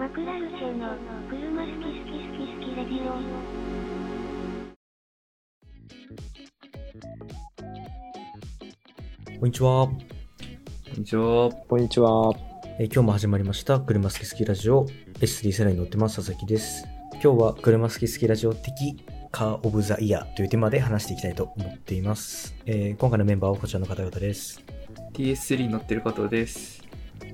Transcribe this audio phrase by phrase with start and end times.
[0.00, 0.96] マクラルチェの
[1.28, 3.12] 車好き好き好き好きレディオ
[9.38, 9.88] こんにちは。
[9.88, 9.92] こ
[10.96, 11.50] んにちは。
[11.68, 12.32] こんにちは。
[12.78, 13.78] えー今日も始まりました。
[13.78, 14.86] 車好き好きラジオ
[15.20, 16.16] S3 世代に乗ってます。
[16.16, 16.86] 佐々木です。
[17.22, 22.54] 今日は車好き好きラジオ的カーオブザイヤーというテーマで話していきたいと思っています。
[22.64, 24.64] えー今回のメンバーはこちらの方々です。
[25.12, 26.82] TS3 に乗ってる加藤です。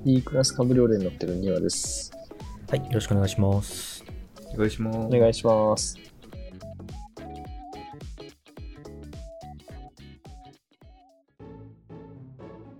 [0.03, 2.16] E クラスカブリオレに乗ってるニワです。
[2.69, 4.03] はい、よろしくお願いします。
[4.53, 4.97] お願いします。
[4.97, 5.97] お願いします。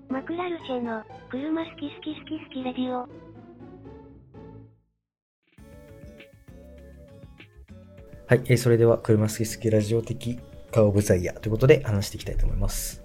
[0.09, 3.07] マクラルチェの車好き好き好き好きレディオ
[8.27, 10.37] はい、えーそれでは車好き好きラジオ的
[10.69, 13.01] カーオブザイヤーということで話していきたいと思います。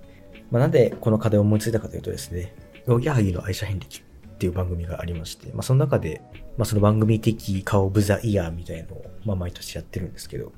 [0.51, 2.57] まあ、なんでこの課題を思いついたかというとですね、
[2.89, 4.03] おぎやはぎの愛車遍歴
[4.43, 6.21] っていう番組がありまして、まあ、その中で、
[6.59, 10.51] まあ、その番組的カーオブザイヤーみたいのを、まあ、毎年やってるんですけど、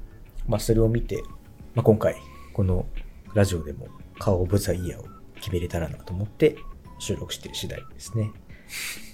[0.49, 1.23] まあ、それを見て、
[1.75, 2.17] まあ、今回、
[2.55, 2.87] この
[3.35, 6.57] ラジオでもカーオブザイヤーを決めれたらなと思って
[6.99, 8.33] 収録してる次第ですね。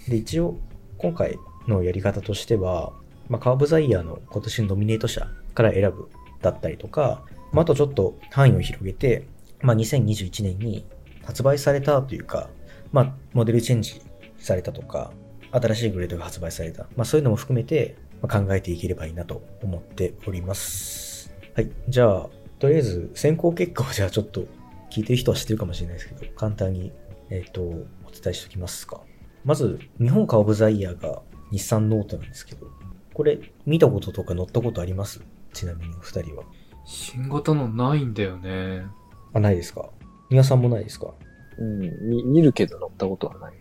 [0.09, 0.57] で、一応、
[0.99, 2.93] 今回のやり方としては、
[3.29, 6.09] まあ、カーブザイヤーの今年のノミネート者から選ぶ
[6.43, 9.27] だったりとか、まあ、あとちょっと範囲を広げて、
[9.63, 10.87] まあ、2021年に
[11.25, 12.51] 発売されたというか、
[12.93, 14.01] まあ、モデルチェンジ
[14.41, 15.13] されたとか、
[15.53, 21.33] 新しいグレードが発売された、まあ、そういうのも含めて、まあ、考えていければいいなと思っております。
[21.55, 21.71] はい。
[21.89, 24.47] じゃあ、とりあえず選考結果をじゃあちょっと
[24.91, 26.93] 聞いてる人は知ってるかもしれないですけど、簡単に、
[27.31, 29.01] えっ、と、お伝えしておきますか。
[29.45, 32.67] まず、日本カーオブザイヤーが日産ノートなんですけど、
[33.15, 35.21] これ見たこととか乗ったことあります？
[35.53, 36.45] ちなみにお二人は。
[36.85, 38.85] 新型のないんだよね。
[39.33, 39.91] あ、ないですか？
[40.29, 41.15] 皆さんもないですか？
[41.59, 43.53] うん、み見るけど乗ったことはない。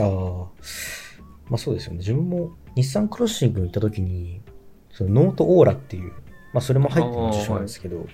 [0.00, 0.46] ああ。
[1.48, 1.98] まあそうですよね。
[1.98, 4.40] 自分も日産クロッシングに行った時に、
[4.90, 6.12] そのノートオーラっていう、
[6.52, 8.06] まあそれも入ってる受賞なんですけど、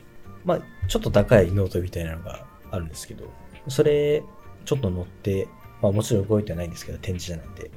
[0.45, 3.25] まあちょっと高いノートみたいなのがあるんですけど、
[3.69, 4.23] それ
[4.65, 5.49] ちょっと乗って、
[5.81, 7.71] まあもちろん動いてはないんですけど、展示車なんで、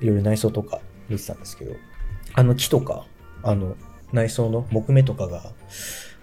[0.00, 1.74] いろいろ内装とか見てたんですけど、
[2.34, 3.06] あの木とか、
[3.42, 3.76] あの
[4.12, 5.52] 内装の木目とかが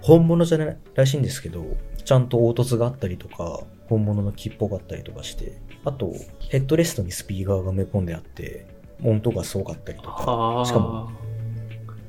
[0.01, 1.65] 本物じゃないらしいんですけど、
[2.03, 6.11] ちゃんと凹凸があったりとか、本物の木っぽかったりとかして、あと、
[6.49, 8.67] ヘッドレストにスピーカーが埋め込んであって、
[9.03, 10.65] 音がすごかったりとか、はあ。
[10.65, 11.11] しかも、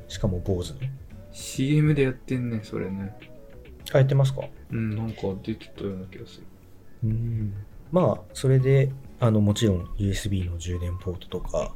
[0.08, 0.76] しかも坊主の。
[1.32, 3.14] CM でやってんね、それね。
[3.92, 4.42] 変えてますか？
[4.70, 6.46] うん、なんか出てたような気がする。
[7.04, 7.54] うん。
[7.92, 11.74] まあ、それで、あの、もちろん USB の充電ポートとか、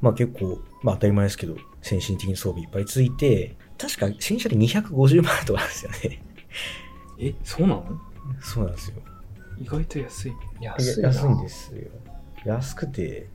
[0.00, 6.22] まあ結構、まあ当たり前ですけど、先進的に装備いっぱいついて、確か新車で250万とかなんですよね。
[7.18, 7.84] え、そうなの？
[8.40, 8.96] そうなんですよ。
[9.62, 10.36] 意外と安いね。
[10.60, 11.08] 安いな。
[11.08, 11.88] 安いんですよ。
[12.44, 13.28] 安くて、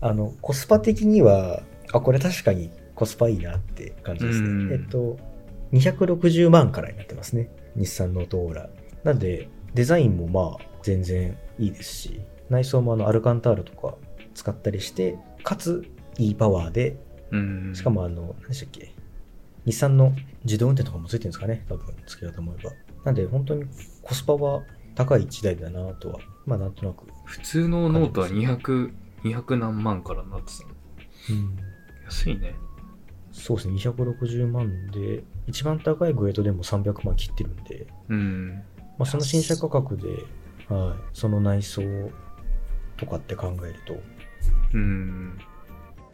[0.00, 1.62] あの、コスパ的には、
[1.92, 4.74] あ、これ確かにコスパいいなって感じですうんね。
[4.74, 5.18] えっと、
[5.72, 7.50] 260万からになってますね。
[7.76, 8.70] 日産ノートオーラ。
[9.02, 12.20] なんで、デザインもまあ、全然いいですし、
[12.50, 13.96] 内装もあの、アルカンタールとか
[14.34, 15.84] 使ったりして、かつ、
[16.18, 16.96] いいパワーで、
[17.30, 17.72] うん。
[17.74, 18.92] しかもあの、何でしたっけ？
[19.66, 20.12] 日産の
[20.44, 22.70] 自動運転とかもついてるんですかね多分、つけようと思えば。
[23.04, 23.64] なんで、本当に
[24.02, 24.62] コスパは
[24.94, 28.92] 高い一台だなとは、まあなんとなく普通のノートは200、
[29.24, 30.70] 200何万からなってたの。
[31.30, 31.56] うん
[32.04, 32.54] 安いね。
[33.32, 38.62] そうですね、260万で、一番高いグレードでも300万切ってるんで、うん。
[38.96, 40.08] まあ、その新車価格で、
[40.68, 41.82] はい、その内装
[42.96, 44.00] とかって考えると、
[44.74, 45.38] うん。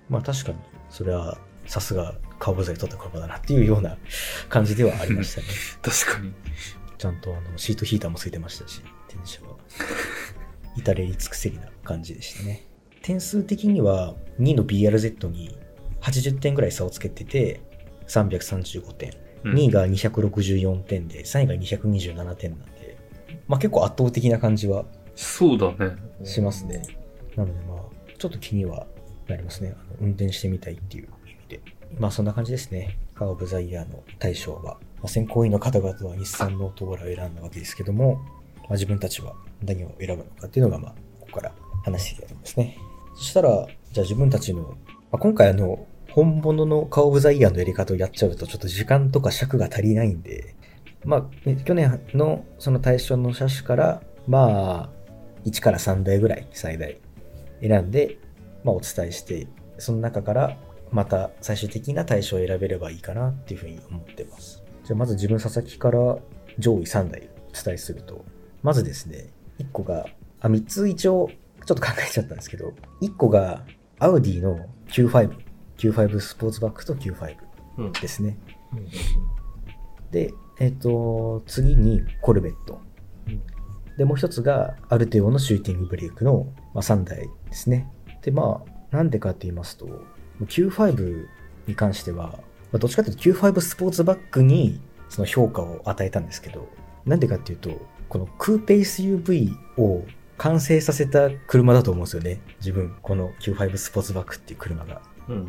[0.08, 0.58] まあ確かに、
[0.88, 1.36] それは
[1.66, 3.98] さすがカーボザイ取った車だなっていうような
[4.48, 5.46] 感じではありましたね。
[5.82, 6.32] 確かに。
[7.00, 9.56] ちゃんとあのシートヒーターもついてましたし、電車は。
[10.76, 12.66] 至れり尽くせりな感じでしたね。
[13.00, 15.56] 点数的には2位の BRZ に
[16.02, 17.62] 80点ぐらい差をつけてて、
[18.06, 19.12] 335点。
[19.44, 22.98] うん2位が264点で、3位が227点なんで、
[23.48, 24.84] まあ結構圧倒的な感じは
[25.14, 25.96] そうだね。
[26.22, 26.82] しますね。
[27.34, 27.78] なのでまあ、
[28.18, 28.86] ちょっと気には
[29.26, 29.74] なりますね。
[29.74, 31.60] あの運転してみたいっていう意味で。
[31.98, 32.98] まあそんな感じですね。
[33.14, 34.76] カーオブザイヤーの対象は。
[35.02, 38.20] まあ、選考委員の方々は日産ノートーラを選んだわけですけども、
[38.62, 41.52] まあ、自分たちは何を選ぶのかっていうのが、まあ、ここから
[41.84, 42.78] 話していきたいと思いますね。
[43.16, 44.76] そしたら、じゃあ自分たちの、ま
[45.12, 50.54] あ、今回あの、本物のカオブザイヤーのやり方をやっちゃうと、ちょっと時間とか尺が足りないんで、
[51.04, 55.00] まあ、去年のその対象の車種から、まあ、
[55.44, 56.98] 1から3台ぐらい最大
[57.60, 58.18] 選んで、
[58.64, 59.46] まあ、お伝えして、
[59.78, 60.56] その中から
[60.90, 64.59] また最終的な対象を選べればいいかなっていうふうに思ってます。
[64.90, 66.18] じゃあまず自分佐々木から
[66.58, 68.24] 上位3台お伝えすると、
[68.64, 69.28] まずですね、
[69.60, 70.06] 1個が、
[70.40, 71.30] あ、3つ一応
[71.64, 73.64] ちょっと考えちゃったんですけど、1個が
[74.00, 75.30] アウディの Q5。
[75.76, 77.36] Q5 スポーツバッグと Q5
[77.78, 77.92] うん。
[77.92, 78.36] ですね。
[80.10, 82.80] で、えっ、と、次にコルベット。
[83.96, 87.88] で、もう一つがアルテオのシューティングブレイクの、まあ、3台ですね。
[88.22, 89.86] で、まあ、なんでかって言いますと、
[90.40, 91.26] Q5
[91.68, 92.40] に関しては、
[92.72, 96.68] まあ、どっちかというと Q5 スポーツバッグにその評価を与えたんですけど、
[97.04, 97.70] なんでかっていうと、
[98.08, 100.04] このクーペ SUV を
[100.38, 102.40] 完成させた車だと思うんですよね。
[102.58, 105.02] 自分、この Q5 スポーツバッグっていう車が。
[105.28, 105.44] うん。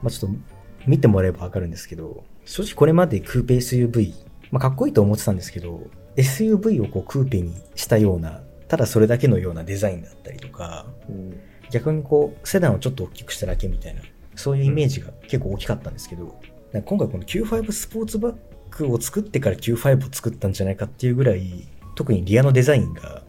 [0.00, 0.38] まあ、ちょっと
[0.86, 4.14] 見てもらえばわかるんですけど、正直これまでクーペ SUV、
[4.50, 11.40] まあ、かっこいいと思ってたんですけど、SUV をこうクーペにしたような、ただそれだけのようなデザインだったりとか、うん
[11.72, 14.02] 逆にこう、セダンをちょっと大きくしただけみたいな、
[14.34, 16.40] そういうイメージが結構大きかったんですけど、
[16.72, 18.34] 今回この Q5 スポーツバッ
[18.70, 23.22] グを作ってから Q5 を作ったんじゃないかっていうぐらい、特にリアのデザインが、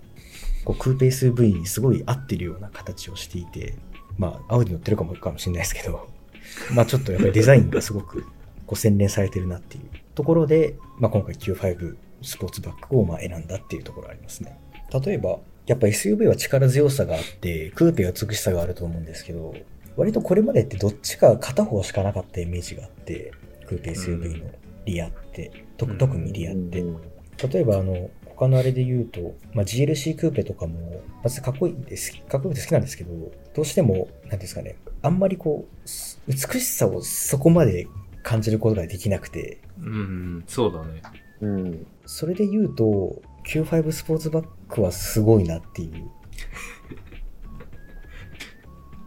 [0.64, 3.76] こうクーペ SUV にすごい合ってるような形をしていて、
[4.18, 6.08] まあ、アウディ乗ってるかもかもしれないですけど、
[6.74, 8.22] まあちょっとやっぱりデザインがすごく
[8.66, 9.84] こう洗練されてるなっていう
[10.16, 14.58] ところで、まあ今回 Q5 スポーツバッグをまあ選んだっていうところありますね。
[15.06, 19.54] 例えば、やっぱ SUV は力強さがあって、クーペは美しさがあると思うんですけど、
[19.96, 23.32] 割とこれまでってどっちか片方しかなかったイメージがあって、
[23.68, 24.50] クーペ SUV の
[24.86, 26.82] リアって、とうん特にリアって。
[26.82, 27.14] うん
[27.52, 32.16] 例えばあの、他のあれで言うと、まあ、GLC クーペとかも、まずかっこいいです。
[32.28, 37.88] かっこよくて好きなんですけど、どうしても、なんですかね、あんまりこう、す美しさをそこまで
[38.24, 41.02] 感じることができなくて、うん、そうだね。
[41.42, 41.88] うん。
[42.06, 46.10] それで言うと、Q5 スポーツバッグはすごいなっていう。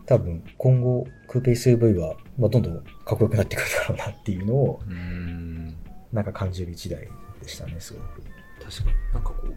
[0.06, 2.75] 多分、今後、クーペ SUV は、まあ、どんどん
[3.05, 5.76] かっこよくなってくるだろうなっていうのを、うん。
[6.12, 7.08] なんか感じる一台
[7.43, 8.23] でしたね、すごく。
[8.64, 9.55] 確かになんかこう、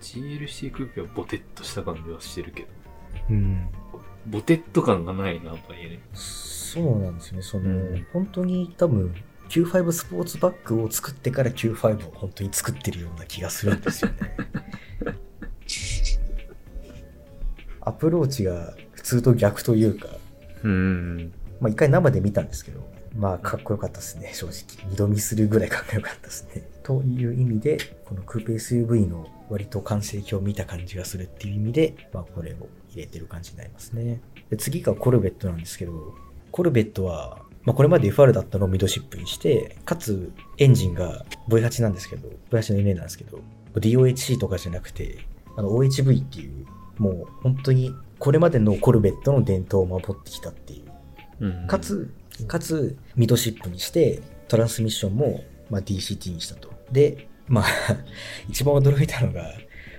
[0.00, 2.68] GLC クーペはボテッとした感じはしてるけど、
[3.30, 3.68] うん。
[4.26, 6.00] ボテッと感がないな、とは言えね。
[6.14, 7.42] そうなんですよね。
[7.42, 9.14] その、うん本当に多分、
[9.48, 14.16] Q5 スポーツバッグを作ってから Q5 を本当に作ってるような気がするんですよね。
[17.82, 20.08] アプローチが普通と逆というか、
[20.64, 21.32] うん。
[21.60, 22.80] まあ一回生で見たんですけど、
[23.16, 24.90] まあかっこよかったですね、正直。
[24.90, 26.66] 二度見するぐらいかっこよかったですね。
[26.82, 34.20] という意味で、このクーペ SUV の割と完成形を見た感じがするっていう意味で、まあこれを入れてる感じになりますね。
[34.50, 36.14] で次がコルベットなんですけど、
[36.50, 43.40] コルベットは、まあこれまで FR だったのをミドシップにして、かつエンジンが V8 なんですけど、V8 の NA なんですけど、
[43.74, 45.18] DOHC とかじゃなくて、
[45.56, 46.66] あの OHV っていう、
[46.98, 50.82] もう本当にこれまでのコルベットの伝統を守ってきたってい
[51.40, 52.10] ううんか、つ、
[52.48, 56.70] かつ、ミドシップにして、トランスミッションも、まあ、DCT にしたと。
[56.90, 57.64] で、まあ、
[58.48, 59.52] 一番驚いたのが、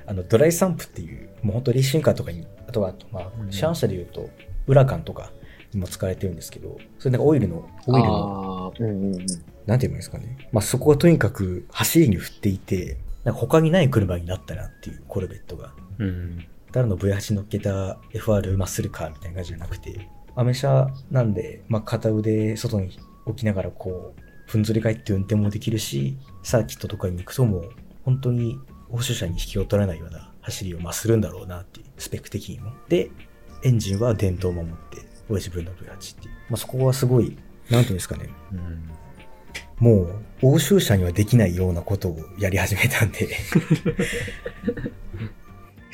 [0.07, 4.27] あの、ドライサンプっていう、もう本当レーシングカーとかに、あとは、まあ、うんシャン車で言うと、
[4.65, 5.31] ウラカンとか
[5.71, 9.19] にも使われてるんですけど、それなんかオイルの、オイルの、うんうんうん。
[9.19, 10.49] なんて言えばいいんですかね。
[10.51, 15.75] まあ、そこがとにかく走りに振っていて、なんか他にない車になったなっていう、コルベットが。
[15.99, 16.45] うん。
[16.75, 27.69] ただの V8 乗っけた FR マッスルカーみたいな感じじゃなくて、アメ車なんで、まあ、片腕外に置きながらこう、ふんぞり返って運転もできるし、サーキットとかに行くともう、
[28.03, 32.73] 本当に欧州車に引きを取らないような走りをまあするんだろうなっていう、スペック的にも。
[32.89, 33.09] で、
[33.63, 34.97] エンジンは伝統を守って、
[35.29, 36.33] OHV の V8 っていう。
[36.49, 37.37] まあ、そこはすごい、
[37.69, 38.29] なんていうんですかね。
[38.51, 38.89] うん。
[39.79, 43.29] もう、欧州車にはできないようなことをやり始めたんで、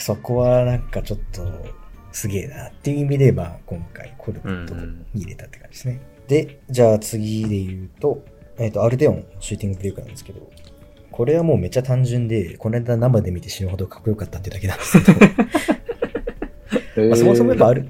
[0.01, 1.43] そこはなんかちょっと、
[2.11, 4.73] すげえなっていう意味で、まあ、今回、コルベット
[5.13, 6.01] に入れたって感じですね。
[6.27, 8.23] で、じゃあ次で言うと、
[8.57, 10.49] えっ、と、アルデオンシューティングブレイクなんですけど、
[11.11, 15.19] これはもうめっちゃ単純で、この間生で見て死ぬほどかっこよかったってだけなんですけど、
[17.09, 17.87] まあそもそもやっぱある、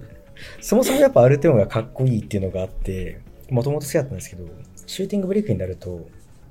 [0.60, 4.46] そもそもやっぱアルテオンがかっこいいっていうのがあって、もともと好きだったんですけど、
[4.86, 6.08] シューティングブレイクになると、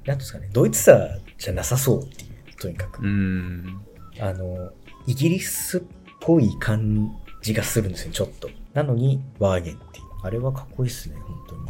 [0.07, 3.03] なんですかね、ドイツさじゃなさそうっていう、とにかく。
[3.03, 3.81] うん。
[4.19, 4.73] あの、
[5.07, 5.83] イギリスっ
[6.21, 7.11] ぽい感
[7.43, 8.51] じがするんですよ、ちょっと。
[8.75, 10.05] なのに、ワーゲンっていう。
[10.23, 11.63] あれはかっこいいっすね、本当に。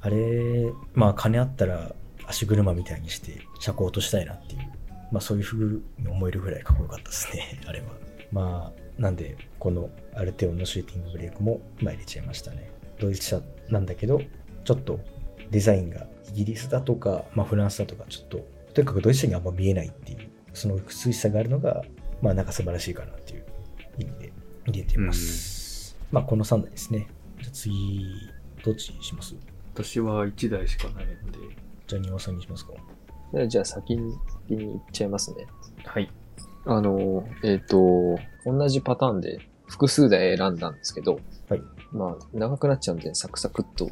[0.00, 1.94] あれ、まあ、金あったら
[2.26, 4.60] 足車みたいにして、車高落としたいなっていう。
[5.12, 5.64] まあ、そういう風
[5.98, 7.86] に思えるぐらいかっこよかったですね、 あれは。
[8.32, 12.70] まあ、なんで、このアルテオンのシューティングブレイクも、まあ、入れちゃいましたね。
[12.98, 14.22] ドイツ車なんだけど、
[14.64, 15.00] ちょっと
[15.50, 18.40] デザインがイギリスだとか、まあ、フランスだとか、ちょっと、
[18.72, 20.18] とにかくドイツ車にあんま見えないっていう、
[20.54, 21.84] その美しさがあるのが、
[22.22, 23.44] まあ、なんか素晴らしいかなっていう
[23.98, 24.32] 意味で
[24.66, 25.96] 入れてます。
[26.12, 27.08] まあ、この3台ですね。
[27.40, 28.30] じゃあ次、
[28.64, 29.34] どっちにします？
[29.74, 31.38] 私は1台しかないので、
[31.88, 32.72] じゃあ、庭さんにしますか
[33.32, 34.12] でじゃあ先に
[34.46, 35.46] 先に行っちゃいますね。
[35.84, 36.08] はい。
[36.64, 41.62] あの、えっ、と、同じパターンで複数台選んだんですけど、はい。
[41.90, 43.90] まあ、長くなっちゃうんで、サクサクっと、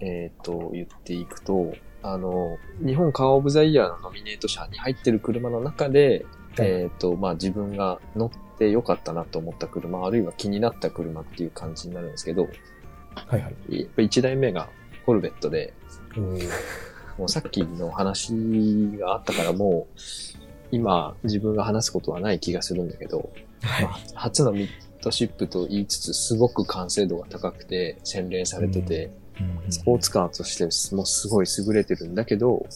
[0.00, 6.26] えっ、と、言っていくと、あの、日本カーオブザイヤーのノミネート車に入ってる車の中で、はい
[6.64, 12.48] えっ、と、まあ自分が乗ってよかったなと思った車、あるいは気になった車っていう感じになるんですけど、
[13.14, 13.80] はいはい。
[13.80, 14.68] やっぱ1台目が
[15.04, 15.72] コルベットで、
[16.16, 16.48] おー
[17.18, 18.32] もうさっきの話
[18.98, 19.98] があったからもう、
[20.70, 23.30] 今自分が話すことはない気がするんだけど、
[23.62, 23.88] はい。
[24.14, 24.70] 初のミッ
[25.02, 29.16] ドシップと言いつつ、すごく完成度が高くて、洗練されてて、うん
[29.68, 32.66] スポーツカーとしてもすごい優れてるんだけど、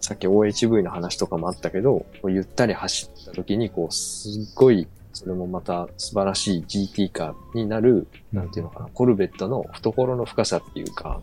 [0.00, 11.20] さっき OHV の話とかもあったけど、ゆったり走時に、こう、すっごい、それもまた素晴らしい GT カーになる、なんていうのかな、コルベットの懐の深さっていうか。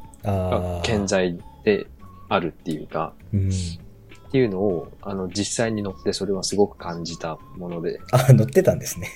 [0.84, 1.88] 健在で
[2.30, 3.50] あるっていうか、うん。
[3.50, 9.10] っていうのを、あの、実際に乗ってそれはすごく感じたもので、 あ、乗ってたんですね。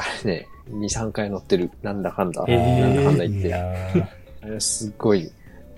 [0.00, 5.30] あれね、2、3回乗ってる、なんだかんだ、えーなんだかんだ言って、あれはすっごい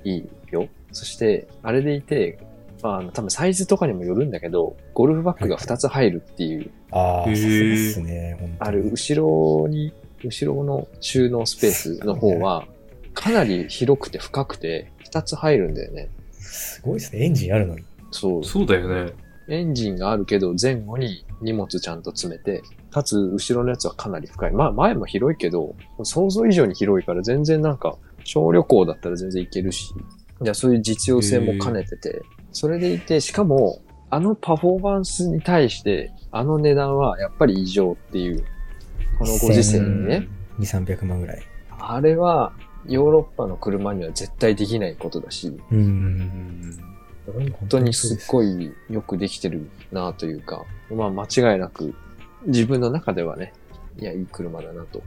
[0.05, 0.67] いいよ。
[0.93, 2.39] そして、あれでいて、
[2.83, 8.37] まああの、多分サイズとかにもよるんだけど、ゴルフバッグが2つ入るっていう、ああ、さへーすがですね。
[8.41, 9.93] 本当にある、後ろに、
[10.25, 12.67] 後ろの収納スペースの方は、
[13.15, 16.09] かなり広くて深くて、2つ入るんだよね。
[16.33, 17.25] すごいですね。
[17.25, 17.85] エンジンあるのに。
[18.11, 18.45] そう。
[18.45, 19.13] そうだよね。
[19.49, 24.53] エンジンがあるけど、前後に荷物ちゃんと詰めて、かつ後ろのやつはかなり深い。
[24.53, 29.93] まあ前も広いけど、想像以上に広いから全然なんか、小旅行だったら全然行けるし、
[30.43, 32.23] いや、そういう実用性も兼ねてて、
[32.53, 33.81] それでいて、しかも、
[34.11, 38.45] あのパフォーマンスに対して、あの値段はやっぱり異常っていう、
[39.19, 40.29] このご時世にね、
[40.59, 41.43] 2、300万ぐらい。
[41.79, 42.53] あれは
[42.87, 45.57] ヨーロッパの車には絶対できないことだし。
[45.71, 48.21] 本本当にすっい。
[48.27, 51.95] ごいよくできてるなというか、まあ間違いなく
[52.47, 53.53] 自分の中ではね、
[53.99, 55.03] いや、いい車だなと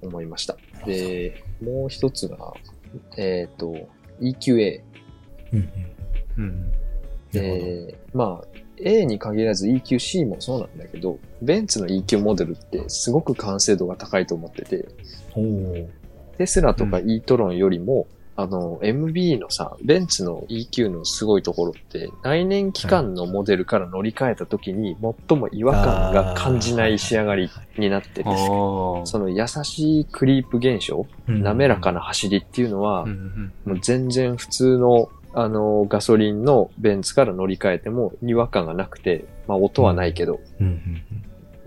[0.00, 0.56] 思いました。
[0.86, 2.54] で、もう一つが、
[3.16, 3.88] えっ、と、
[4.20, 4.80] EQA。
[5.52, 6.01] うんうん。
[6.36, 6.72] うん。
[7.32, 8.46] で、まあ、
[8.78, 14.88] A に限らず EQC もそうなんだけど、ベンツの EQ モデルってすごく完成度が高いと思ってて、
[16.38, 24.96] テスラとかう e トロンよりも、あの、MB のさ、ベンツの EQ のすごいところって、内燃機関のモデルから乗り換えた時に、
[25.28, 28.24] 最も違和感が感じない仕上がりになってて。
[28.24, 31.42] その優しいクリープ現象、うん。
[31.42, 33.52] 滑らかな走りっていうのはうん、うん。
[33.66, 41.02] もう全然普通の、あの、ガソリンのベンツから乗り換えても違和感がなくて、まあ音はないけど、うんうん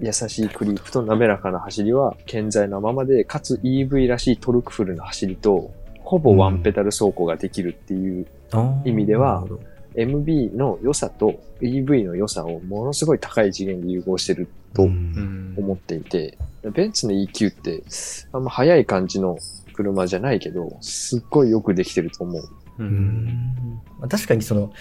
[0.01, 8.27] 優しいクリープと滑らかな走りは健在なままで、かつ EV らしいトルクフルな走りと、ほぼワンペダル走行ができるっていう
[8.83, 9.45] 意味では
[9.95, 14.83] MB の良さと EV の良さをものすごい高い次元で融合してると。
[14.83, 17.83] 思っていて、ベンツの EQ って
[18.33, 19.37] あんま速い感じの
[19.73, 22.43] 車じゃないけど、すっごいよくできてると思う。
[22.79, 22.83] う。
[22.83, 24.71] うんんまあ確かにその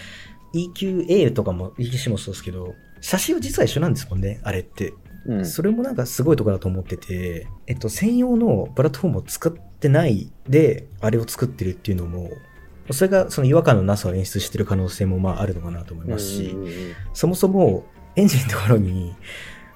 [0.55, 4.95] EQA とかも EQC もそうですけど、写真は実は一緒なんですもんね、あれって。
[5.27, 5.47] うん。
[5.47, 12.31] それもなんかすごいところだと思ってて、えっと、専用のプラットフォームを使ってないで、あれを作ってるっていうのも、
[12.91, 16.57] それがその違和感のなさを演出してる可能性もまああるのかなと思いますし、
[17.15, 17.85] そもそも
[18.17, 19.15] エンジンのところに、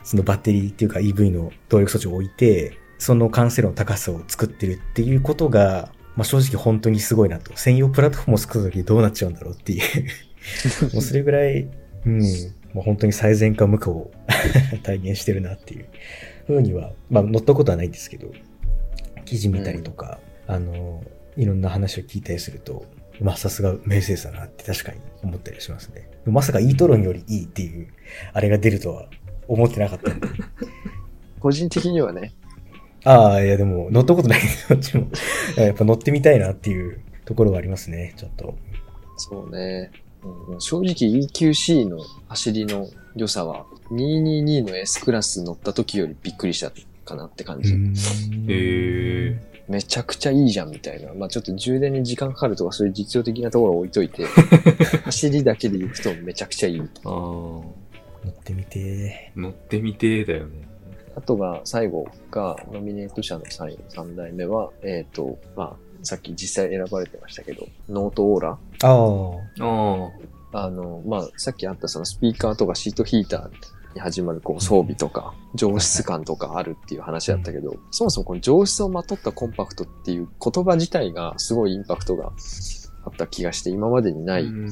[0.05, 7.57] そのバッテリーっていうか EV の動力装置を置いて、その完成度の高さを作ってるっていうことが、まあ正直本当にすごいなと。
[7.57, 9.83] 専用プラットフォームを作るときどうなっちゃうんだろうっていう。
[10.93, 11.69] もうそれぐらい、
[12.07, 12.21] うん、
[12.73, 14.11] もう本当に最善か無かを
[14.83, 15.87] 体現してるなっていう
[16.49, 18.33] ふうには、まあ乗ったことはないんですけど、
[19.27, 21.05] 記事見たりとか、あの、
[21.37, 22.85] いろんな話を聞いたりすると、
[23.21, 26.11] まあさすが名声だなって確かに思ったりしますね。
[26.27, 27.87] まさか e トロンよりいいっていう、
[28.33, 29.09] あれが出るとは
[29.47, 30.27] 思ってなかったんで。
[31.39, 32.33] 個人的にはね、
[33.05, 35.09] ああ、いやでも乗ったことないです、 こっちも。
[35.57, 38.57] やっぱ乗ってみたいなっていうところはありますね、ちょっと。
[39.17, 39.91] そうね。
[40.51, 46.73] うん正直 EQC の走りの良さは222の S クラス乗った時よりびっくりした
[47.05, 47.73] かなって感じ。
[47.73, 47.77] へ
[48.49, 49.49] え。
[49.69, 51.13] めちゃくちゃいいじゃんみたいな。
[51.15, 54.25] まあちょっと充電に時間かかるとかそういう実用的なところを置いといて、
[55.05, 56.81] 走りだけで行くとめちゃくちゃいい。
[56.81, 57.11] ああ。
[58.25, 60.68] 乗ってみて乗ってみてだよね。
[61.19, 68.51] あとが最後がノミネート者の最後3代目は、えっ、と、まあさっき実際選ばれてましたけど、ノートオーラ。
[68.51, 68.57] あ
[69.63, 70.55] あ。
[70.55, 82.33] ああの、まあ、さっきあったそのスピーカーとかシートヒーターに始まるこう装備とか上質感とかあるっていう話だったけど、そもそもこの上質をまとったコンパクトっていう言葉自体がすごいインパクトが
[83.05, 84.25] あった気がして今までにあ。
[84.25, 84.71] ないうん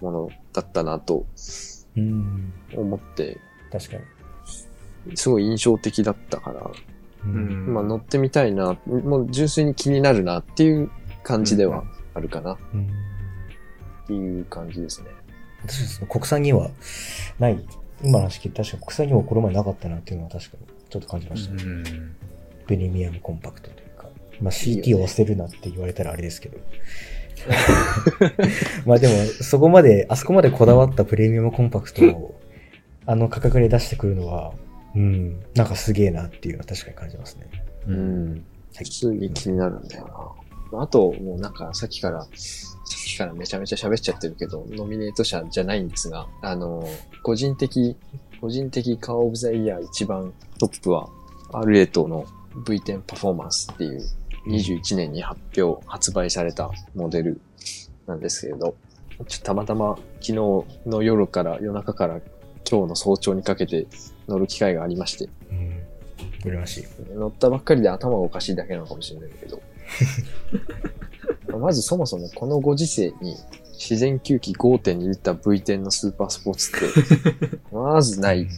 [0.00, 1.24] ものだったなと
[1.96, 2.52] うん。
[2.74, 3.38] 思って、
[3.70, 4.02] 確かに。
[5.14, 6.70] すごい印象的だったから、
[7.24, 10.90] うんまあ乗ってみたいな、もう純粋に気になるなっていう
[11.22, 11.84] 感じでは
[12.14, 12.88] あるかなっうん
[14.06, 15.08] ていう感じですね。
[15.66, 16.70] 私国産には
[17.38, 17.64] ない、
[18.02, 21.52] 今の話聞いて確か国産にもこの前なかったなっていうのは確かにちょっと感じました。
[21.52, 22.16] うん
[22.66, 24.08] プレミアムコンパクトというか。
[24.40, 26.58] まあ CT ねを忘れるなって言われたらあれですけど。
[28.86, 32.40] まあでも、そこまで、あそこまでこだわったプレミアムコンパクトを、
[33.06, 34.54] あの価格で出してくるのは、
[34.94, 37.48] うん、なんかすげえなっていうのは確かに感じますね。
[37.86, 38.30] ううんん。
[38.32, 40.36] はい普通に気になるんだよ
[40.72, 40.82] な。
[40.82, 42.30] あと、もうなんかさっきから、さっ
[43.06, 46.84] きからめちゃめちゃ喋っちゃってるけど、ノミネート者じゃないんですが、あの、
[47.22, 47.96] 個人的、
[48.40, 51.08] 個人的カーオブザイヤー一番トップは
[51.52, 52.26] R8 の
[52.66, 54.02] V10 パフォーマンスっていう
[54.48, 57.40] 21年に発表、発売されたモデル
[58.06, 58.74] なんですけれど、
[59.28, 60.34] ちょっとたまたま昨日
[60.86, 62.20] の夜から夜中から
[62.68, 63.86] 今日の早朝にかけて
[64.28, 65.82] 乗る機会がありまして、うん。
[66.42, 66.84] 羨ましい。
[67.14, 69.60] 乗ったばっかりで頭がおかしいだけなのかもしれないけど。
[71.58, 73.36] まずそもそもこのご時世に
[73.72, 78.48] 自然吸気5.2リッター V10 のスーパースポーツって、 まずない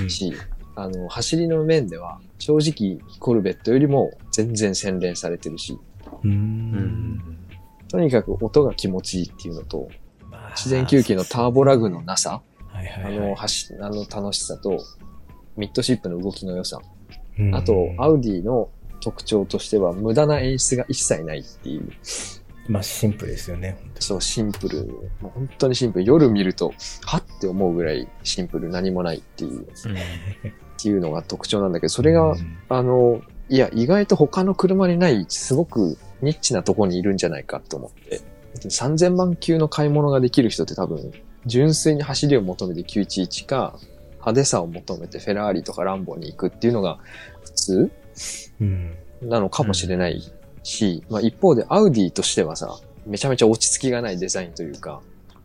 [0.00, 0.32] うんし、
[0.74, 5.78] あの、走りの面では正直コルベットよりも全然洗練されてるし、
[6.24, 6.28] う。
[6.28, 7.38] うんん
[7.88, 9.88] とにかく音が気持ちいいっていうのと、
[10.30, 12.42] まあ自然吸気のターボラグのなさ、
[12.88, 13.28] はいはあいはい。
[13.30, 14.78] の、走、あの楽しさと、
[15.56, 16.80] ミッドシップの動きの良さ、
[17.38, 17.54] うん。
[17.54, 18.70] あと、アウディの
[19.00, 21.90] 特徴としては、無駄な演出が一切ないっていう、
[22.68, 24.86] まあシンプルですよね、そう、シンプル。
[25.20, 26.04] もう本当にシンプル。
[26.04, 26.72] 夜見ると、
[27.04, 29.66] はって思うぐらいシンプル、何もないっていう、っ
[30.78, 32.34] ていうのが特徴なんだけど、そそれが、
[32.68, 38.20] あの、いや、意外と他の車にない、すごくニッチなとこにいるんじゃないかと思って。
[38.54, 41.12] 3000万級の買い物ができる人って多分、
[41.46, 43.78] 純粋に走りを求めて911か、
[44.12, 46.98] 派手さを求めてフェラーリとかランボに行くっていうのが
[47.42, 47.90] 普通
[48.60, 48.96] うん。
[49.22, 50.22] なのかもしれない
[50.62, 55.00] し、まあ一方でアウディとしてはさ、めちゃめちゃ落ち着きがないデザインというか、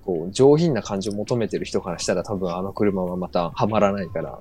[0.06, 4.40] こう上品な感じを求めてる人からしたら多分あの車はまたハマらないから、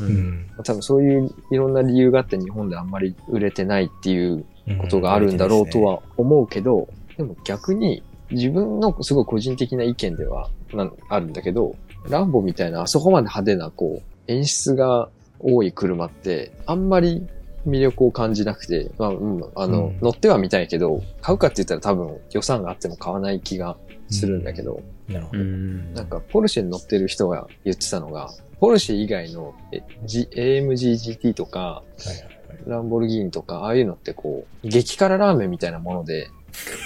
[0.00, 0.50] ううんん。
[0.64, 4.44] 多分そういういろんな理由があって日本であんまり売れてないっていう
[4.80, 11.76] ことがあるんだろうとは思うけど、でも逆に自分のすごい個人的な意見ではなんあるんだけど、
[12.08, 15.08] ランボみたいなあそこまで派手なこう演出が
[15.40, 17.26] 多い車ってあんまり
[17.66, 23.76] 魅力を感じなくて、まあ、うん、あの、うん乗ってはみたいけど、買うかって言ったら多分予算があっても買わない気が
[24.10, 25.38] するんだけど、なるほど。
[25.40, 32.38] うんなんかポルシェに乗ってる人が言ってたのが、ポルシェ以外のえ G- AMG GT とか、はいはいはい。
[32.66, 36.28] ランボルギーニとか、ああいうのってこう、激辛ラーメンみたいなもので、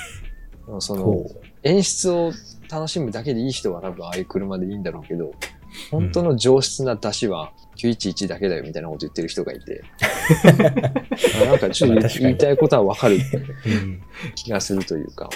[0.81, 1.31] そのこ、
[1.63, 2.33] 演出を
[2.73, 5.33] 楽しむだけでいい人は多分ああいう車でいいんだろうけど、
[5.91, 9.85] 本当の上質な出汁は911だけだよみたいなこと言ってる人がいて、
[11.43, 14.03] あ なんかちょっと言いたいことはわかるうん。
[14.35, 15.29] 気がするというか。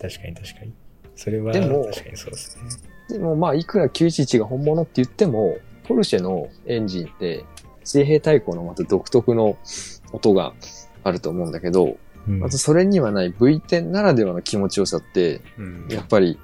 [0.00, 0.72] 確かに確かに。
[1.14, 2.64] それは、でも確かにそうですね。
[3.10, 7.44] でもまあいくら911が本物って言っても、ポルシェのエンジンって
[7.84, 9.56] 水平対向のまた独特の
[10.12, 10.54] 音が
[11.04, 16.38] あると思うんだけど、うんまたそれにはない V10 ならではの気持ちよさって、うんやっぱり、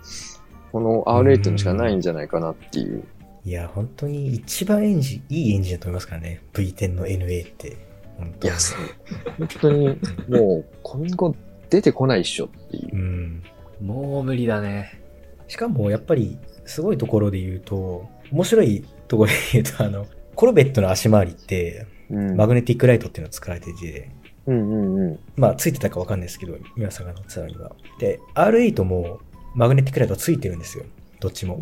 [0.73, 3.05] この R8 にしかないんじゃないかなっていう。
[3.45, 6.43] いや、本当に一番エンジン、いいエンジンだと思いますからね。
[6.53, 7.77] V10 の NA って。
[8.19, 8.79] 本当にいや、そう。
[9.39, 9.89] 本当に、
[10.29, 11.35] もう、今後
[11.71, 12.99] 出てこないっしょっていうう。
[12.99, 13.43] ん。
[13.81, 15.01] もう無理だね。
[15.49, 22.37] しかも、やっぱり、すごいところで言うと、面白いところで言うと、あの、コルベットの足回りって、うん。
[22.37, 24.11] マグネティックライトっていうのを使われてて、
[24.47, 25.19] うんうんうん。
[25.37, 27.73] まあ、ついてたかわかんないですけど、皆さんが乗ってたのには。
[27.99, 29.21] で、R8 も
[29.55, 30.85] マグネティックライトついてるんですよ。
[31.21, 31.59] どっちも。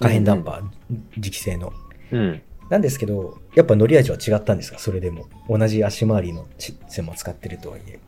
[0.00, 1.72] 可変ダンパー、磁気製の。
[2.12, 2.42] うん。
[2.70, 4.78] なんですけど、やっぱ乗り味は違ったんですか？
[4.78, 5.26] それでも。
[5.48, 7.98] 同じ足回りのシステムを使ってるとはいえ。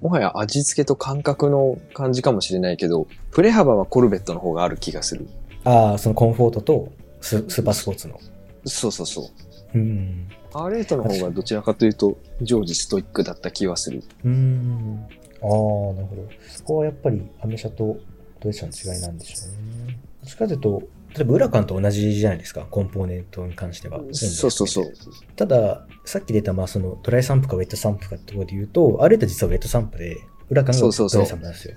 [0.00, 5.28] もはや味付けと感覚の感じかもしれないけど、プレ幅はコルベットの方がある気がする。
[5.64, 8.20] ああ、そのコンフォートとススーパースポーツの。
[8.64, 9.30] そうそうそ
[9.74, 9.78] う。
[9.78, 10.28] うん。
[10.56, 14.02] R8 の方がどちらかというと、常時ストイックだった気はする。
[14.24, 15.06] うーん。
[15.06, 15.46] ああ、
[15.94, 16.28] なるほど。
[16.48, 17.98] そこはやっぱりアメ車と
[18.40, 19.98] ドイツ車の違いなんでしょうね。
[20.22, 20.82] どっちかというと、
[21.14, 24.00] 例えばウラカンと同じじゃないですか、コンポーネントに関しては。
[24.12, 24.92] そうそうそう。
[25.36, 30.16] ただ、さっき出た、まあ、そのドライサンプかウェットサンプかってところで言うと、あれって実はウェットサンプで、
[30.48, 31.74] ウラカンがドそうそうそうライサンプなんですよ。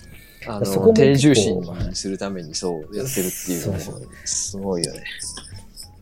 [0.48, 5.04] あの、そこも結構低重心にするためにそうやってるっていうのもそうそうすごいよね。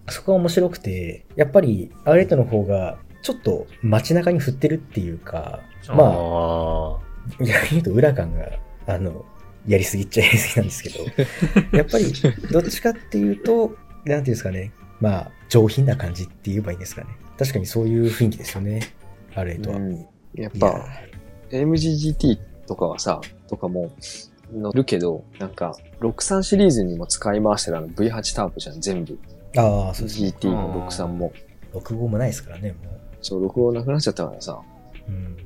[0.10, 6.98] そこが面白くて、やっぱり R8 の方が、ちょっと街中に振ってるっていうか、まあ、あ
[7.40, 8.48] 逆に言うとウラカンが、
[8.86, 9.26] あの、
[9.68, 11.04] やりすぎっちゃやりすぎなんですけど、
[11.78, 12.14] やっぱり、
[12.52, 17.08] どっちかっていうと、なんていうんですかね、まあ、上品な感じって言えばいいんですかね。
[17.38, 18.82] 確かにそういう雰囲気ですよね。
[19.34, 19.76] R8 は。
[19.78, 19.96] うん。
[19.98, 20.86] やっいやぱ、
[21.52, 23.92] AMGGT とかはさ、とかも
[24.54, 29.20] 乗るけど、なんか、63シリーズにも使い回してるあの V8 ターボじゃん、全部。
[29.58, 30.34] ああ、そうですね。
[30.40, 31.34] GT も63も。
[31.74, 32.78] 65もないですからね、も
[33.22, 34.62] そう、録音なくなっちゃったからさ、
[35.08, 35.12] う。
[35.12, 35.38] うん。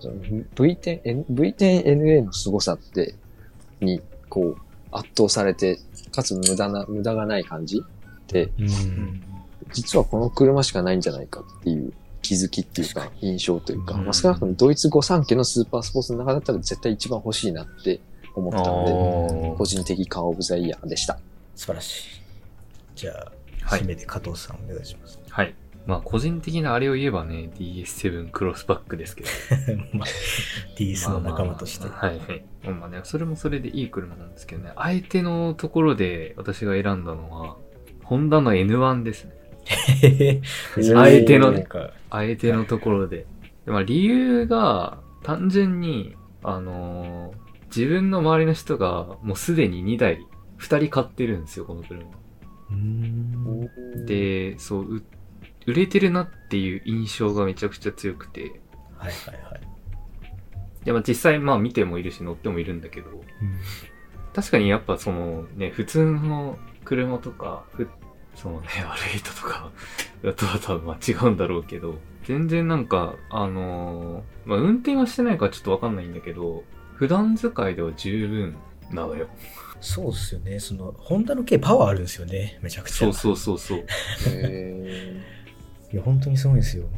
[0.00, 0.14] その
[0.54, 3.14] V10、N- V10NA の凄さって、
[3.80, 5.78] に、こう、圧倒されて、
[6.12, 9.22] かつ無駄な、無駄がない感じって、うん。
[9.72, 18.00] 実はこの車しかないんじゃないかっていう気づきっていうか、印象というか、うんまあ、少なくともドイツ語3家のスーパースポーツの中だったら絶対一番欲しいなって
[18.34, 21.18] 思ったので、ー個人的カーオブザイヤーでした。
[21.54, 22.26] 素晴らしい。
[22.94, 23.32] じゃあ、
[23.66, 25.20] はい締めで加藤さんお願いします。
[25.28, 25.54] はい。
[25.86, 29.30] まあ、個人的なあれを言えばね、DS7 クロスバックですけど。
[29.94, 30.08] まあ、
[30.76, 31.86] DS の仲間として。
[31.86, 32.44] まあまあはいはい。
[32.74, 37.56] まあね、それもそれでいい車なんですけどね、相手のところで私が選んだのは、
[38.02, 39.32] ホンダの N1 ですね。
[40.96, 43.26] あえてのなんか、あえてのところで。
[43.64, 50.26] でまあ、理由が、単純に、あのー自分の周りの人がもうすでに2台、
[50.58, 52.04] 2人買ってるんですよ、この車。
[54.06, 55.02] で、そう、う
[55.66, 58.60] 売れてるなっていう印象がめちゃくちゃ強くて。
[58.96, 59.60] はいはいはい。
[60.84, 63.22] で、まあ実際まあ見てもいるし乗ってもいるんだけど、うん
[64.36, 67.88] 確かにやっぱそのね、普通の車とか、ふ
[68.34, 69.70] そのね、 R8 とか
[70.22, 76.64] だとは多分まあ違うんだろうけど、全然なんか、あのーまあ運転はしてないからちょっとわかんないんだけど、
[76.96, 78.56] 普段使いでは十分
[78.90, 79.26] なのよ。
[79.80, 80.58] そうっすよね。
[80.58, 82.58] その、ホンダの軽パワーあるんですよね。
[82.62, 82.96] めちゃくちゃ。
[82.96, 83.84] そうそうそうそう。
[84.26, 85.22] へ
[85.92, 86.88] いや、本当にすごいですよ。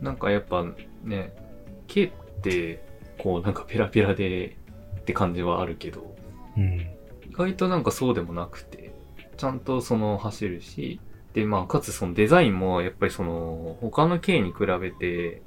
[0.00, 0.64] なんかやっぱ
[1.02, 1.34] ね、
[1.92, 2.84] 軽って、
[3.18, 4.56] こうなんかペラペラで
[5.00, 6.14] って感じはあるけど、
[6.56, 6.80] うん。
[7.28, 8.92] 意外となんかそうでもなくて、
[9.36, 11.00] ちゃんとその走るし、
[11.32, 15.42] で、まあ、かつそのデザインも、やっぱりその、他の軽に比べて、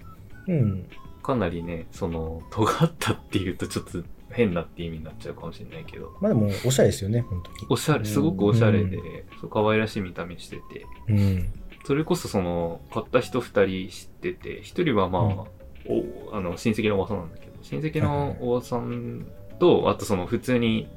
[0.47, 0.87] うん。
[1.23, 7.57] かなりね、その、尖ったっていうとちょっと変なって意味になっちゃうかもしれないけど、まあでも、おしゃれですよね、本当に。
[7.69, 9.01] おしゃれ、すごくおしゃれでう、
[9.39, 11.53] そう可愛らしい見た目してて、うん。
[11.85, 15.23] それこそその、買った人二人知ってて、一人はまあ、
[15.87, 19.25] おあの、親戚のおばさんなんだけど、親戚のおばさん
[19.59, 20.87] と、あとその普通に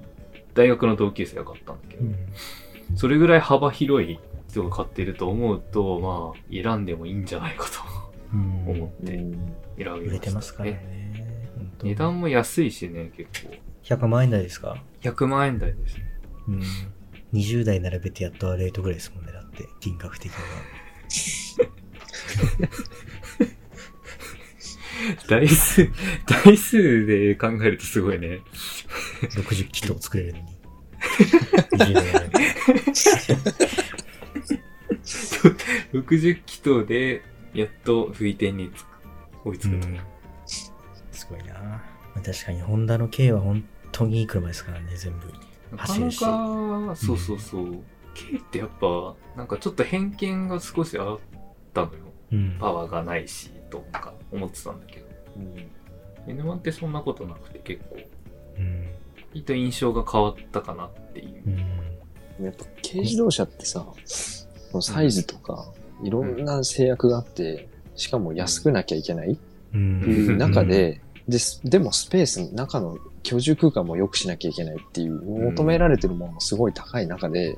[0.54, 2.16] 大学の同級生が買ったんだけど、うん。
[2.96, 4.18] それぐらい幅広い
[4.48, 7.70] 人が買ってると思うと、まあ、選んでもいいんじゃないかと
[8.32, 8.64] うん。
[8.68, 11.33] 思っーて選びました、売れてますからね。
[11.84, 13.54] 値段も安いしね、結構。
[13.84, 15.98] 100万円台ですか？100万円台です。
[16.48, 16.62] うん。
[17.34, 20.40] 20台並べてやっとあれとぐらいですもんね、だって、金額的には。
[25.28, 25.90] 台数、
[26.26, 28.40] 台数で考えるとすごいね。
[29.22, 30.46] 60キロ作れるのに。
[31.72, 32.38] 20台並べて。
[35.92, 38.72] 60気筒で、やっと V10 に
[39.44, 39.88] 追いつくと。
[39.88, 40.13] うん。
[41.26, 41.80] すごいなま
[42.16, 45.26] あ確かに、ホンダの軽は本当にいい車ですからね、全部。
[45.26, 45.36] なか
[45.76, 47.82] な走るしか、そうそうそう。
[48.14, 51.18] 軽ってやっぱ、なんかちょっと偏見が少しあっ
[51.72, 51.98] たのよ。
[52.32, 52.56] うん。
[52.60, 55.06] パワーがないし、とか思ってたんだけど。
[56.26, 57.96] N1 ってそんなことなくて結構、
[58.58, 58.86] うん。
[59.32, 61.42] きっと印象が変わったかなっていう
[62.38, 62.42] う。
[62.42, 62.44] ん。
[62.44, 64.46] やっぱ軽自動車ってさ、そ
[64.78, 69.40] のサイズとか、いろんな制約があって、しかも安くなきゃいけないって
[69.74, 70.02] うん。
[70.02, 77.56] いう中で、ですでもスペース、中の居住空間も良くしなきゃいけないっていう、求められてるものもすごい高い中で、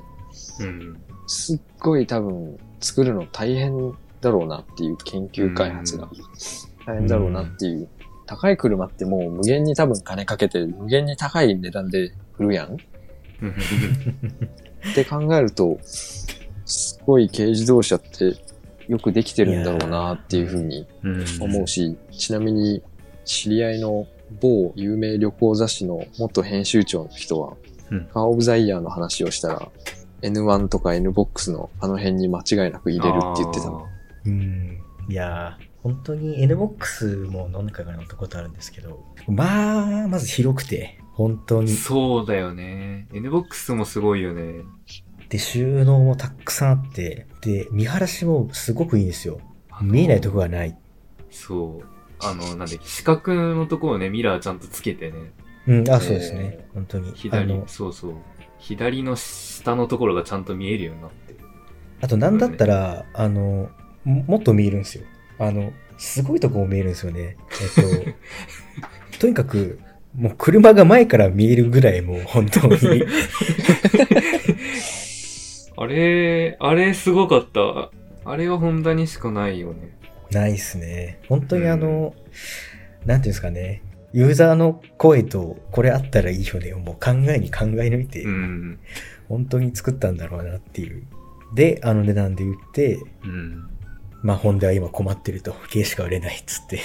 [0.59, 0.97] うん。
[1.27, 6.09] すっごい多分作るの大変だろうなっていう研究開発が
[6.85, 7.89] 大変だろうなっていう。
[8.25, 12.77] 高い車ってもう無限に多分金かけて無限に高い値段で売るやんっ
[14.95, 18.35] て考えると、すごい軽自動車って
[18.89, 21.25] よくできてるんだろうなっていうふうにうん。
[21.39, 22.83] 思うし、ちなみに
[23.27, 24.07] 知り合いの
[24.41, 27.53] 某有名旅行雑誌の元編集長の人は、
[27.91, 29.69] うんカーオブザイヤーの話をしたら、
[30.21, 33.87] N1 とか NBOX のあの辺に間違いなく入れるって言ってたの。
[34.25, 34.81] うん。
[35.07, 41.69] いやー、本当に NBOX も何回か乗ったことあるんですけど、まあ、まず広くて、本当に。
[41.69, 43.07] そうだよね。
[43.13, 44.63] NBOX もすごいよね。
[45.29, 49.39] で、収納もたくさんあって、で、見晴らしもすごくいいんですよ。
[49.81, 50.77] 見えないとこがない。
[51.31, 51.96] そう。
[52.19, 55.17] あの、なんだっけ、四角のところね、ミラーちゃんとつけてね。
[55.67, 56.67] うん、あ、そうですね。
[56.73, 57.09] 本当に。
[57.09, 58.13] あ左の、そうそう。
[58.59, 61.39] 左の下のところがちゃんと見えるようになってる。
[62.01, 63.69] あとなんだったら、あの、
[64.03, 65.03] ももっと見えるんですよ。
[65.39, 67.37] あの、すごいとこも見えるんですよね。
[67.61, 67.67] えっ
[69.13, 69.79] と、 とにかく、
[70.15, 72.77] もう車が前から見えるぐらいもう本当に、
[75.79, 77.91] あれ、あれすごかった。
[78.25, 79.95] あれはホンダにしかないよね。
[80.31, 81.19] ないっすね。
[81.27, 82.13] 本当にあの、
[83.05, 83.81] なんていうんですかね。
[84.13, 88.79] ユーザーの声とこれあったらいいよねをもう考えに考え抜いて、うん。
[89.29, 91.03] 本当に作ったんだろうなっていう。
[91.53, 93.69] で、あの値段で売って、うん。
[94.23, 96.79] まあ、ホンダは今困ってると、軽しか売れないっつって。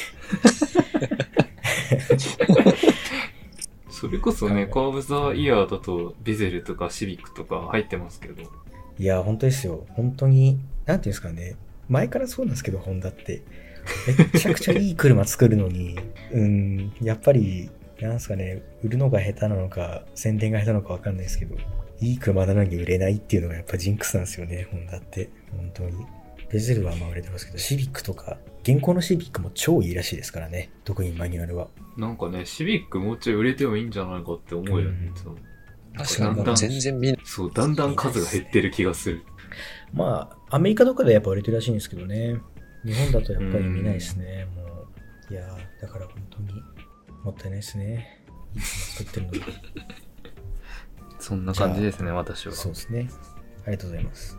[3.88, 8.42] それこそね、カーブザイヤーだとビゼルとかシビックとか入ってますけど。
[8.98, 9.87] いや、本当ですよ。
[9.90, 11.57] 本当に、なんていうんですかね。
[11.92, 13.42] 前からそうなんですけど、ホンダって。
[14.33, 15.98] めちゃくちゃいい車作るのに、
[16.33, 21.57] うん、やっぱり、なんですかね、売るのが下手なのか、宣伝が下手なのかわかんないですけど、
[22.00, 25.28] いい車なのに売れないっていうのがやっぱジンクスなんですよね、ホンダって。
[25.50, 26.07] 本当に。
[26.50, 30.70] ベゼルはまあ売れてますけど、シビックとか、現行のシビックも超いいらしいですからね。
[30.85, 31.68] 特にマニュアルは。
[31.98, 35.12] なんかね、シビックもうちょい売れてもいいんじゃないかって思うよね。
[35.26, 35.52] うん
[35.94, 37.20] 確かにもうだんだん全然見ない。
[37.24, 39.22] そう、だんだん数が減ってる気がする。
[39.92, 42.40] まあ、アメリカとかでやっぱ売れてるらしいんですけどね。
[42.85, 44.62] 日本だとやっぱり見ないですね、も
[45.31, 45.33] う。
[45.33, 46.62] いやー、だから本当に
[47.22, 48.24] もったいないですね。
[48.55, 49.42] いつも作ってるのに。
[51.20, 52.52] そんな感じですね、私は。
[52.52, 53.09] そうですね。
[53.64, 54.38] ありがとうございます。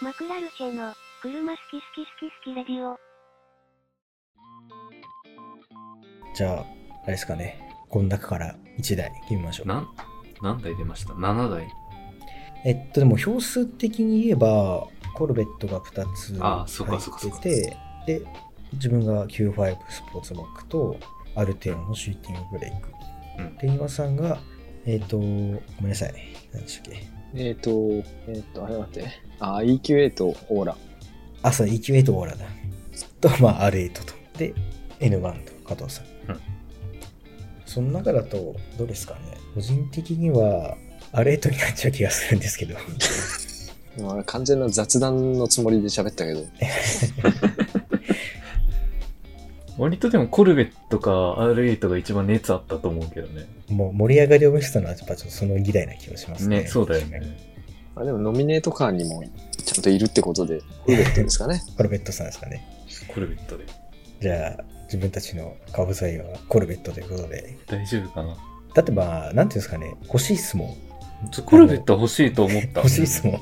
[0.00, 3.11] マクラルチェの、車好き好き好き好きレディオ。
[6.34, 6.66] じゃあ、
[7.04, 7.60] あれですかね。
[7.88, 9.68] この中から1台決めましょう。
[9.68, 9.88] なん、
[10.42, 11.68] 何台出ました ?7 台。
[12.64, 18.22] えっと、でも票数的に言えば、コルベットが2つ入ってて、で、
[18.74, 20.96] 自分が Q5 スポーツバックと、
[21.34, 22.88] アルテオのシューティングブレイク。
[23.38, 24.38] うんで、岩さんが、
[24.84, 26.14] えっと、ごめんなさい。
[26.52, 27.22] 何でしたっけ？
[27.34, 27.70] えっ、と、
[28.28, 29.08] えっ、と、あれ待って。
[29.40, 30.76] あ、EQA とオーラ。
[31.42, 32.44] あ、そう、EQ8 オーラだ。
[33.20, 34.02] と、まあ、R8 と。
[34.38, 34.54] で、
[35.00, 36.11] N1 と、加藤さん。
[37.80, 39.20] うんその中だと、どうですかね？
[39.54, 40.76] 個人的には、
[41.12, 42.76] R8 になっちゃう気がするんですけど。
[44.00, 46.44] まあ、完全な雑談のつもりで喋ったけど。
[49.78, 53.46] 割とでもコルベットか R8 が一番熱あったと思うけどね。
[53.68, 56.62] もう盛り上がりを見せたのは、やっぱちょっとその議題な気がしますね。
[56.62, 57.22] ね、そうだよね。
[57.94, 59.24] まあ、でもノミネートカーにも
[59.64, 61.62] ちゃんといるってことで、コルベットですかね。
[61.76, 62.66] コルベットさんですかね。
[63.08, 63.64] コルベットで。
[64.20, 67.56] じゃあ、自分たちのカブザイはコルベットということで。
[67.66, 68.36] 大丈夫かな？
[68.74, 70.76] だってまあ、なんていうんですかね、欲しいっすもん。
[71.46, 72.80] コルベット欲しいと思った。
[72.80, 73.36] 欲しいっすもん。
[73.36, 73.38] う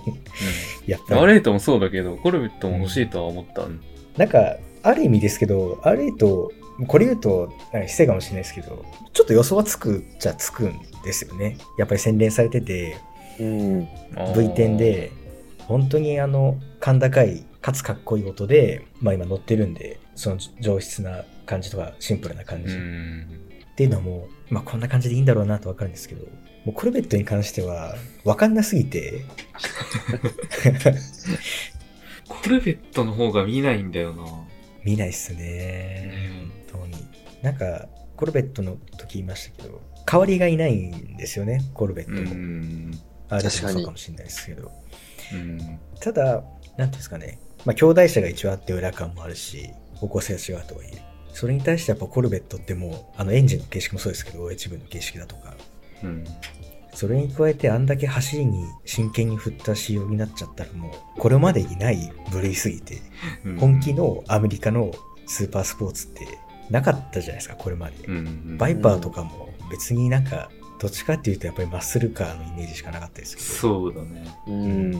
[0.87, 1.07] やっん。
[1.07, 1.21] ぱり。
[1.21, 3.63] R8 もそうだけど、コルベットも欲しいとは思った。
[3.63, 3.81] うん
[4.17, 6.49] なんか、ある意味ですけど、R8、
[6.87, 11.57] これ言うと、なんか失礼かもしれないですけど、ちょっと予想はつくじゃつくんですよね。
[11.79, 12.97] やっぱり洗練されてて、
[13.39, 13.89] うん。
[14.15, 15.13] V10 で、
[15.61, 22.75] 本当にあの、甲高い、かつかっこいい音で、まあ今乗ってるんで、その上質な感じとか、シンプルな感うじ。
[22.75, 23.27] っん。
[23.77, 26.27] ていうのはもう、まあこんな感じでいいんだろうなとわかるんですけど、
[26.65, 29.25] もうコルベットに関しては、わかんなすぎて、
[32.29, 34.25] コルベットの方が見ないんだよな。
[34.85, 36.13] 見ないっすね。
[36.71, 36.97] 本当に。
[37.43, 42.35] なんか、コルベットの時言いましたけど、代わりがいないんですよね、コルベットうも。
[42.35, 42.91] ん。
[43.29, 44.71] あれも確かにそうかもしれないですけど。
[45.33, 45.79] うん。
[46.01, 51.03] ただ、なんていうんですかね、まあ、兄弟車が一応あって裏感もあるし、方向性が違うとはいえ、
[51.41, 55.55] それに対してやっぱコルベットってもう、あのエンジンの形式もそうですけど、OH 部の形式だとか、
[56.05, 56.25] うん。
[56.93, 62.99] それに加えてあんだけ走りに真剣に振った仕様になっちゃったらもう、これまでにない部類すぎて、
[63.47, 64.91] うん本気のアメリカの
[65.25, 66.27] スーパースポーツって
[66.69, 68.05] なかったじゃないですか、これまで。
[68.07, 68.59] うん。
[68.59, 74.27] バイパーとかも別になんか、どっちかっていうとやっぱりマッスルカーのイメージしかなかったですけど、そうだね。
[74.47, 74.93] うん。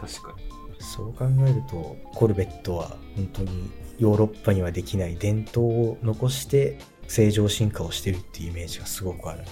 [0.00, 0.54] 確かに。
[0.80, 6.78] そう考えると、コルベットは本当にヨーロッパにはできない伝統を残して
[7.08, 9.50] 正常進化をしてるっていうイメージがすごくあるので、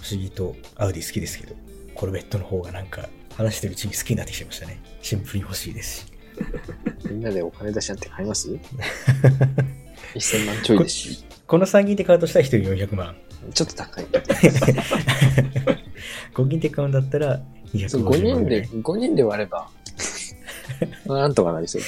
[0.00, 1.54] 不思議とアウディ好きですけど、
[1.94, 4.80] コルベットの方がなんか話してるうちに好きになってきちゃいましたね。
[5.02, 6.12] シンプルに欲しいですし。
[7.10, 8.50] みんなでお金出し合って買います
[10.14, 11.24] ?1000 万ちょいですし。
[11.46, 13.16] この3人で買うとしたら1人400万。
[13.54, 14.04] ちょっと高い。
[16.34, 17.40] 5人で買うんだったら
[17.88, 18.62] そう250 5人で、万ぐらい。
[18.62, 19.70] 5人で割れば、
[21.06, 21.82] なんとかなりそう。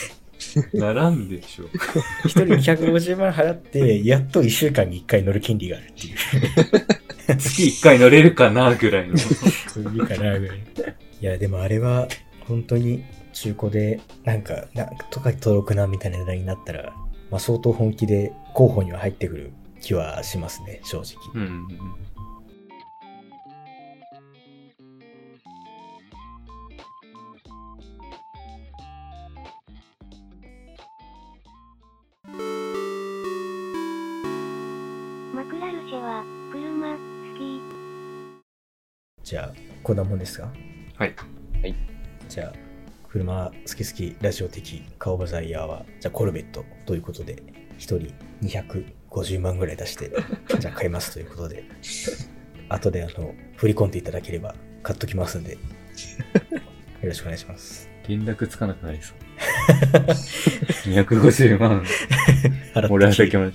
[0.72, 1.64] 並んでしょ。
[2.24, 6.16] 1人250万払って、やっと1週間に1回乗る権利があるっていう。
[7.36, 9.14] 月1回乗れるかなぐらいの。
[9.14, 9.18] い
[9.96, 10.58] いかなぐらい。
[11.20, 12.08] いや、でもあれは、
[12.46, 16.92] 本当に中古で、なんか、なんとか届くなみたいな値段になったら、
[17.30, 21.16] まあ相当本気で候補には入ってくる気はしますね、正直。
[21.34, 21.66] うん。
[21.68, 22.19] クラ
[39.30, 39.52] じゃあ、
[39.84, 40.50] こんなもんですか？
[40.98, 41.14] はい。
[42.28, 42.52] じゃあ、
[43.08, 47.36] 車好き好きラジオ的顔バザイヤーは、じゃあコルベットということで、
[47.78, 48.12] 1人
[48.42, 50.10] 250万ぐらい出して、
[50.58, 51.62] じゃあ買いますということで、
[52.68, 55.58] 後であの、振り込んでいただければ買っときますんで、よ
[57.04, 57.88] ろしくお願いします。
[58.08, 60.90] 連絡つかなくなりそう。
[60.90, 61.84] 250万、
[62.74, 63.52] 払って俺はだけま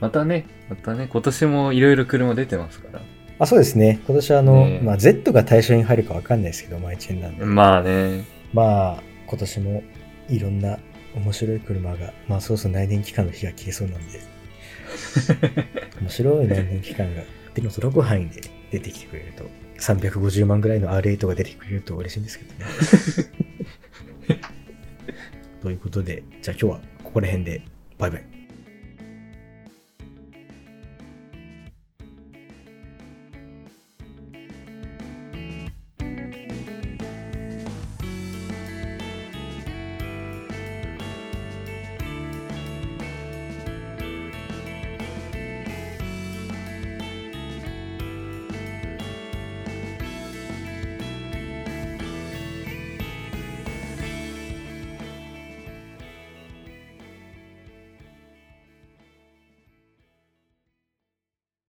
[0.00, 3.00] またね、またね、今年もいろいろ車出てますから。
[3.38, 4.00] あ、そうですね。
[4.06, 7.44] 今年はあの、ねえまあ、Z が対象に入るかわかんないですけど、毎年なんで。
[7.44, 9.82] まあね、まあ、今年も
[10.28, 10.78] いろんな
[11.16, 14.20] 面白い車が、まあ、そろそろ内燃機関の火が消えそうなんで、
[16.00, 17.22] 面白い内燃機関が
[17.54, 19.44] 手の届く範囲で出てきてくれると、
[19.78, 24.40] 350万ぐらいの R8 が出てくれると嬉しいんですけどね。
[25.62, 27.62] ということで、じゃあ今日はここら辺で、
[27.98, 28.33] バイバイ。